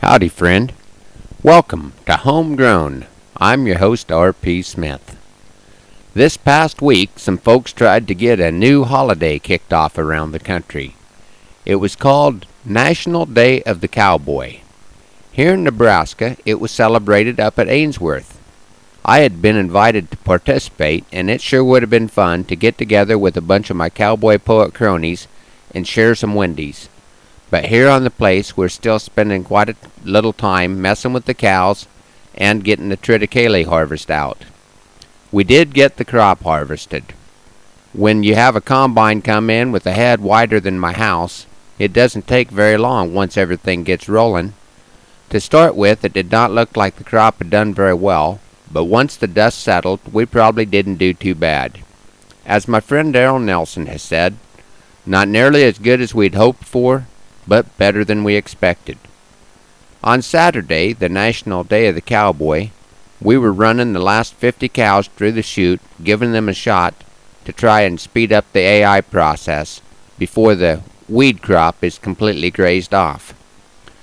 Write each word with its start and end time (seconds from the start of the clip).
Howdy, 0.00 0.30
friend. 0.30 0.72
Welcome 1.42 1.92
to 2.06 2.16
Homegrown. 2.16 3.04
I'm 3.36 3.66
your 3.66 3.76
host, 3.76 4.10
R.P. 4.10 4.62
Smith. 4.62 5.18
This 6.14 6.38
past 6.38 6.80
week, 6.80 7.10
some 7.16 7.36
folks 7.36 7.74
tried 7.74 8.08
to 8.08 8.14
get 8.14 8.40
a 8.40 8.50
new 8.50 8.84
holiday 8.84 9.38
kicked 9.38 9.74
off 9.74 9.98
around 9.98 10.32
the 10.32 10.38
country. 10.38 10.96
It 11.66 11.74
was 11.74 11.96
called 11.96 12.46
National 12.64 13.26
Day 13.26 13.62
of 13.64 13.82
the 13.82 13.88
Cowboy. 13.88 14.60
Here 15.32 15.52
in 15.52 15.64
Nebraska, 15.64 16.38
it 16.46 16.60
was 16.60 16.70
celebrated 16.70 17.38
up 17.38 17.58
at 17.58 17.68
Ainsworth. 17.68 18.40
I 19.04 19.18
had 19.18 19.42
been 19.42 19.56
invited 19.56 20.10
to 20.10 20.16
participate, 20.16 21.04
and 21.12 21.28
it 21.28 21.42
sure 21.42 21.62
would 21.62 21.82
have 21.82 21.90
been 21.90 22.08
fun 22.08 22.44
to 22.44 22.56
get 22.56 22.78
together 22.78 23.18
with 23.18 23.36
a 23.36 23.42
bunch 23.42 23.68
of 23.68 23.76
my 23.76 23.90
cowboy 23.90 24.38
poet 24.38 24.72
cronies 24.72 25.28
and 25.74 25.86
share 25.86 26.14
some 26.14 26.34
windies. 26.34 26.88
But 27.50 27.66
here 27.66 27.88
on 27.88 28.04
the 28.04 28.10
place, 28.10 28.56
we're 28.56 28.68
still 28.68 29.00
spending 29.00 29.42
quite 29.42 29.68
a 29.68 29.76
little 30.04 30.32
time 30.32 30.80
messing 30.80 31.12
with 31.12 31.24
the 31.24 31.34
cows 31.34 31.86
and 32.34 32.64
getting 32.64 32.88
the 32.88 32.96
triticale 32.96 33.66
harvest 33.66 34.10
out. 34.10 34.44
We 35.32 35.44
did 35.44 35.74
get 35.74 35.96
the 35.96 36.04
crop 36.04 36.42
harvested. 36.42 37.12
When 37.92 38.22
you 38.22 38.36
have 38.36 38.54
a 38.54 38.60
combine 38.60 39.20
come 39.20 39.50
in 39.50 39.72
with 39.72 39.84
a 39.84 39.92
head 39.92 40.20
wider 40.20 40.60
than 40.60 40.78
my 40.78 40.92
house, 40.92 41.46
it 41.78 41.92
doesn't 41.92 42.28
take 42.28 42.50
very 42.50 42.76
long 42.76 43.14
once 43.14 43.36
everything 43.36 43.82
gets 43.82 44.08
rolling. 44.08 44.54
To 45.30 45.40
start 45.40 45.74
with, 45.74 46.04
it 46.04 46.12
did 46.12 46.30
not 46.30 46.52
look 46.52 46.76
like 46.76 46.96
the 46.96 47.04
crop 47.04 47.38
had 47.38 47.50
done 47.50 47.74
very 47.74 47.94
well, 47.94 48.40
but 48.70 48.84
once 48.84 49.16
the 49.16 49.26
dust 49.26 49.58
settled, 49.58 50.00
we 50.12 50.24
probably 50.24 50.66
didn't 50.66 50.96
do 50.96 51.12
too 51.12 51.34
bad. 51.34 51.80
As 52.46 52.68
my 52.68 52.80
friend 52.80 53.12
Darrell 53.12 53.38
Nelson 53.40 53.86
has 53.86 54.02
said, 54.02 54.36
not 55.04 55.26
nearly 55.26 55.64
as 55.64 55.78
good 55.78 56.00
as 56.00 56.14
we'd 56.14 56.34
hoped 56.34 56.64
for, 56.64 57.06
but 57.50 57.76
better 57.76 58.04
than 58.04 58.22
we 58.22 58.36
expected. 58.36 58.96
On 60.04 60.22
Saturday, 60.22 60.92
the 60.92 61.08
National 61.08 61.64
Day 61.64 61.88
of 61.88 61.96
the 61.96 62.00
Cowboy, 62.00 62.70
we 63.20 63.36
were 63.36 63.52
running 63.52 63.92
the 63.92 63.98
last 63.98 64.34
50 64.34 64.68
cows 64.68 65.08
through 65.08 65.32
the 65.32 65.42
chute, 65.42 65.80
giving 66.00 66.30
them 66.30 66.48
a 66.48 66.54
shot 66.54 66.94
to 67.44 67.52
try 67.52 67.80
and 67.80 67.98
speed 67.98 68.32
up 68.32 68.44
the 68.52 68.60
AI 68.60 69.00
process 69.00 69.80
before 70.16 70.54
the 70.54 70.80
weed 71.08 71.42
crop 71.42 71.82
is 71.82 71.98
completely 71.98 72.52
grazed 72.52 72.94
off. 72.94 73.34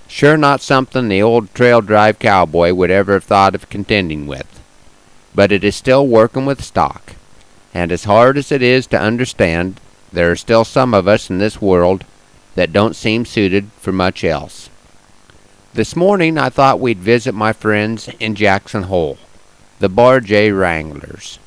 Sure 0.10 0.36
not 0.36 0.60
something 0.60 1.08
the 1.08 1.22
old 1.22 1.54
trail 1.56 1.80
drive 1.80 2.20
cowboy 2.20 2.74
would 2.74 2.92
ever 2.92 3.14
have 3.14 3.24
thought 3.24 3.56
of 3.56 3.70
contending 3.70 4.28
with. 4.28 4.62
But 5.34 5.54
it 5.54 5.64
is 5.64 5.74
still 5.78 6.06
working 6.06 6.46
with 6.46 6.62
stock. 6.62 7.14
And 7.74 7.94
as 7.94 8.04
hard 8.04 8.38
as 8.38 8.52
it 8.52 8.62
is 8.62 8.88
to 8.88 9.00
understand, 9.00 9.80
there 10.12 10.30
are 10.32 10.36
still 10.36 10.66
some 10.66 10.94
of 10.94 11.08
us 11.08 11.30
in 11.30 11.38
this 11.38 11.62
world 11.62 12.04
that 12.58 12.74
don't 12.74 12.96
seem 12.96 13.24
suited 13.24 13.70
for 13.80 13.92
much 13.92 14.24
else. 14.24 14.72
This 15.76 15.96
morning 15.96 16.40
I 16.40 16.50
thought 16.50 16.80
we'd 16.80 16.98
visit 16.98 17.36
my 17.36 17.54
friends 17.54 18.10
in 18.20 18.34
Jackson 18.34 18.84
Hole, 18.84 19.20
the 19.78 19.88
Bar 19.88 20.22
J 20.22 20.52
Wranglers, 20.52 21.38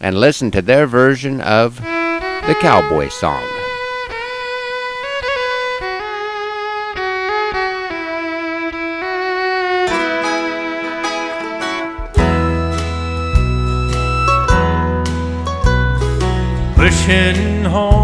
and 0.00 0.18
listen 0.18 0.50
to 0.52 0.62
their 0.62 0.86
version 0.86 1.42
of 1.42 1.76
the 1.82 2.56
cowboy 2.62 3.10
song. 3.10 3.44
Pushing 16.74 17.64
easy 17.66 18.03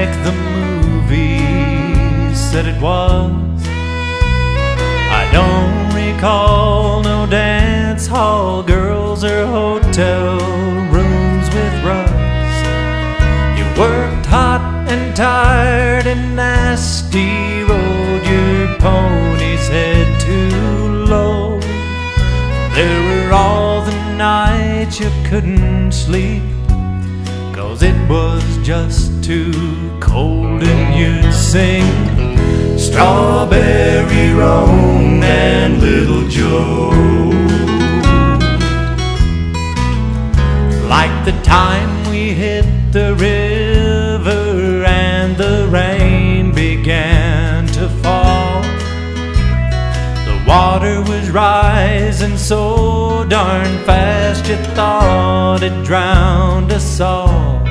like 0.00 0.24
the 0.24 0.32
movies 0.56 2.38
said 2.50 2.64
it 2.64 2.80
was. 2.80 3.60
I 5.20 5.22
don't 5.38 5.88
recall 6.02 7.02
no 7.02 7.26
dance 7.26 8.06
hall 8.06 8.62
girls 8.62 9.22
or 9.24 9.44
hotel 9.44 10.38
rooms 10.94 11.46
with 11.56 11.74
rugs. 11.90 12.56
You 13.58 13.64
worked 13.78 14.24
hot 14.24 14.62
and 14.88 15.14
tired 15.14 16.06
and 16.06 16.34
nasty, 16.34 17.62
rode 17.70 18.24
your 18.34 18.78
pony's 18.78 19.66
head 19.68 20.08
too 20.18 21.04
low. 21.14 21.60
There 22.78 23.00
were 23.08 23.32
all 23.34 23.82
the 23.82 23.98
nights 24.16 24.98
you 24.98 25.10
couldn't 25.28 25.92
sleep 25.92 26.42
Cause 27.60 27.82
it 27.82 28.08
was 28.08 28.42
just 28.62 29.09
too 29.30 29.96
cold 30.00 30.60
and 30.60 30.92
you'd 30.98 31.32
sing 31.32 31.86
Strawberry 32.76 34.32
Roan 34.32 35.22
and 35.22 35.80
Little 35.80 36.26
Joe 36.26 36.90
Like 40.88 41.24
the 41.24 41.40
time 41.44 42.10
we 42.10 42.32
hit 42.32 42.66
the 42.90 43.14
river 43.14 44.84
and 44.84 45.36
the 45.36 45.68
rain 45.70 46.52
began 46.52 47.68
to 47.68 47.88
fall 48.02 48.62
The 50.24 50.44
water 50.44 51.02
was 51.02 51.30
rising 51.30 52.36
so 52.36 53.24
darn 53.28 53.78
fast 53.84 54.48
you 54.48 54.56
thought 54.74 55.62
it 55.62 55.84
drowned 55.84 56.72
us 56.72 56.98
all. 56.98 57.69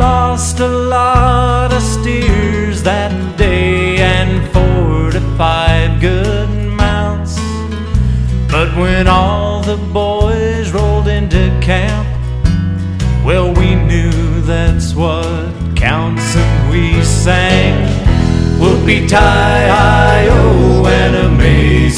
Lost 0.00 0.60
a 0.60 0.66
lot 0.66 1.74
of 1.74 1.82
steers 1.82 2.82
that 2.84 3.12
day 3.36 3.98
and 3.98 4.48
four 4.50 5.10
to 5.10 5.20
five 5.36 6.00
good 6.00 6.48
mounts. 6.48 7.36
But 8.50 8.74
when 8.78 9.06
all 9.06 9.60
the 9.60 9.76
boys 9.92 10.72
rolled 10.72 11.06
into 11.06 11.54
camp, 11.60 12.08
well, 13.26 13.52
we 13.52 13.74
knew 13.74 14.40
that's 14.40 14.94
what 14.94 15.52
counts, 15.76 16.34
and 16.34 16.70
we 16.70 17.04
sang 17.04 17.86
Whoopie 18.58 19.06
tie 19.06 20.28
oh, 20.30 20.86
and 20.86 21.14
amazing 21.14 21.89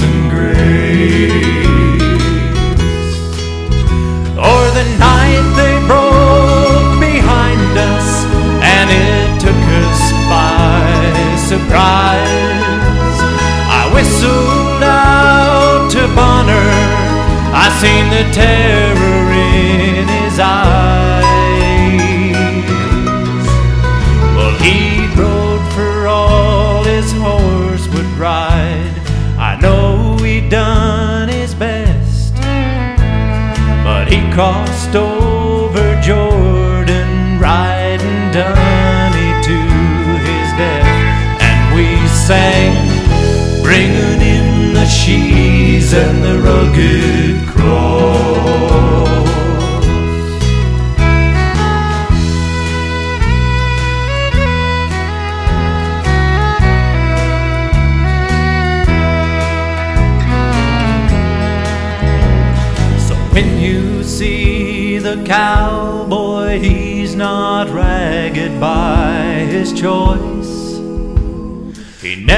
surprise. 11.52 13.18
I 13.78 13.82
whistled 13.92 14.82
out 14.82 15.90
to 15.94 16.02
Bonner. 16.16 16.68
I 17.64 17.66
seen 17.80 18.04
the 18.16 18.24
terror 18.40 19.24
in 19.52 20.06
his 20.18 20.38
eyes. 20.38 21.24
Well, 24.36 24.54
he 24.64 24.78
rode 25.20 25.66
for 25.74 26.06
all 26.06 26.84
his 26.84 27.12
horse 27.12 27.86
would 27.92 28.10
ride. 28.28 28.96
I 29.36 29.58
know 29.60 30.16
he 30.24 30.40
done 30.48 31.28
his 31.28 31.54
best, 31.54 32.34
but 33.84 34.04
he 34.08 34.20
crossed 34.32 34.94
over 34.96 35.21
sang, 42.32 42.74
bringing 43.62 44.20
in 44.36 44.72
the 44.72 44.86
sheaves 44.86 45.92
and 45.92 46.24
the 46.24 46.36
rugged 46.40 47.46
cross. 47.46 48.26
So 63.06 63.14
when 63.34 63.58
you 63.58 64.02
see 64.02 64.98
the 64.98 65.22
cowboy, 65.26 66.60
he's 66.60 67.14
not 67.14 67.68
ragged 67.68 68.58
by 68.58 69.46
his 69.50 69.70
choice. 69.74 70.41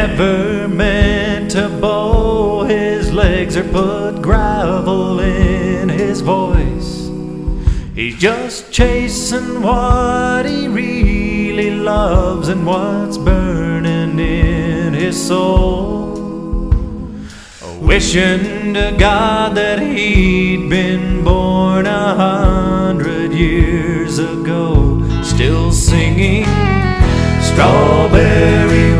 Never 0.00 0.66
meant 0.66 1.52
to 1.52 1.68
bow 1.68 2.64
his 2.64 3.12
legs 3.12 3.56
or 3.56 3.62
put 3.62 4.20
gravel 4.20 5.20
in 5.20 5.88
his 5.88 6.20
voice. 6.20 7.08
He's 7.94 8.16
just 8.18 8.72
chasing 8.72 9.62
what 9.62 10.46
he 10.46 10.66
really 10.66 11.70
loves 11.70 12.48
and 12.48 12.66
what's 12.66 13.18
burning 13.18 14.18
in 14.18 14.94
his 14.94 15.16
soul. 15.28 16.72
Wishing 17.80 18.74
to 18.74 18.96
God 18.98 19.54
that 19.54 19.78
he'd 19.78 20.68
been 20.68 21.22
born 21.22 21.86
a 21.86 22.14
hundred 22.16 23.32
years 23.32 24.18
ago, 24.18 25.22
still 25.22 25.70
singing 25.70 26.46
Strawberry 27.48 28.98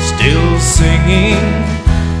Still 0.00 0.60
singing 0.60 1.46